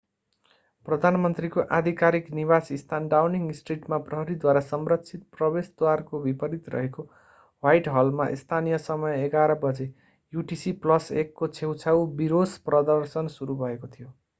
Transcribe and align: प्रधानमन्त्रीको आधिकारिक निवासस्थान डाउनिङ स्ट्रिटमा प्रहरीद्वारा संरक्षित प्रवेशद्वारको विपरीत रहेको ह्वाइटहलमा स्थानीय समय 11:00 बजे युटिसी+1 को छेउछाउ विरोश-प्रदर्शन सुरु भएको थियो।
प्रधानमन्त्रीको 0.85 1.63
आधिकारिक 1.79 2.31
निवासस्थान 2.37 3.09
डाउनिङ 3.11 3.43
स्ट्रिटमा 3.57 3.99
प्रहरीद्वारा 4.07 4.63
संरक्षित 4.69 5.27
प्रवेशद्वारको 5.37 6.23
विपरीत 6.25 6.73
रहेको 6.77 7.07
ह्वाइटहलमा 7.07 8.29
स्थानीय 8.41 8.81
समय 8.89 9.21
11:00 9.27 9.59
बजे 9.69 9.89
युटिसी+1 10.33 11.31
को 11.41 11.51
छेउछाउ 11.61 12.05
विरोश-प्रदर्शन 12.25 13.35
सुरु 13.39 13.63
भएको 13.65 13.95
थियो। 13.97 14.13